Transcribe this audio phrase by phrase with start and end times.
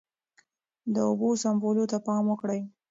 [0.93, 2.61] د اوبو سپمولو ته پام وکړئ.